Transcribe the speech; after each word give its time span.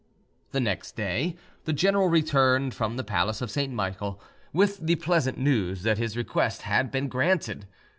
The 0.49 0.59
next 0.59 0.95
day 0.95 1.35
the 1.65 1.73
general 1.73 2.07
returned 2.09 2.73
from 2.73 2.97
the 2.97 3.03
palace 3.03 3.39
of 3.39 3.51
St. 3.51 3.71
Michel 3.71 4.19
with 4.51 4.79
the 4.79 4.95
pleasant 4.95 5.37
news 5.37 5.83
that 5.83 5.99
his 5.99 6.17
request 6.17 6.63
had 6.63 6.89
been 6.89 7.07
granted. 7.07 7.67